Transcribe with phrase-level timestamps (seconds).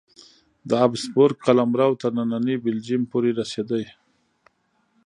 [0.67, 3.81] د هابسبورګ قلمرو تر ننني بلجیم پورې رسېده.